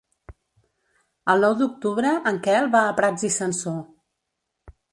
El 1.33 1.45
nou 1.47 1.53
d'octubre 1.59 2.15
en 2.31 2.41
Quel 2.49 2.73
va 2.77 2.83
a 2.87 2.97
Prats 3.01 3.29
i 3.33 3.33
Sansor. 3.39 3.79